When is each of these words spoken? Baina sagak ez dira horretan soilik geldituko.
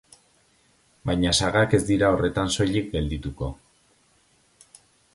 Baina 1.09 1.33
sagak 1.41 1.77
ez 1.79 1.81
dira 1.91 2.11
horretan 2.15 2.51
soilik 2.57 2.91
geldituko. 2.97 3.55